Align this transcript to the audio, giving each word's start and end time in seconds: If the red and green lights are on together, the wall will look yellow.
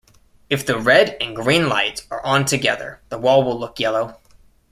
If 0.49 0.65
the 0.65 0.79
red 0.79 1.15
and 1.21 1.35
green 1.35 1.69
lights 1.69 2.07
are 2.09 2.25
on 2.25 2.45
together, 2.45 3.01
the 3.09 3.19
wall 3.19 3.43
will 3.43 3.59
look 3.59 3.79
yellow. 3.79 4.19